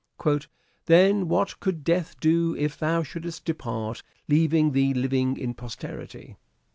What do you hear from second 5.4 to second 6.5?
posterity